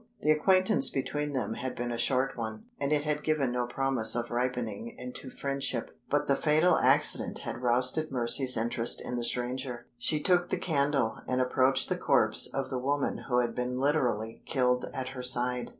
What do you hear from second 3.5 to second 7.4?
no promise of ripening into friendship. But the fatal accident